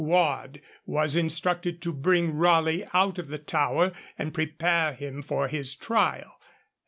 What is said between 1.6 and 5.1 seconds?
to bring Raleigh out of the Tower, and prepare